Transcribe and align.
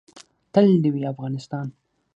تل 0.53 0.67
دې 0.83 0.89
وي 0.93 1.03
افغانستان؟ 1.13 1.67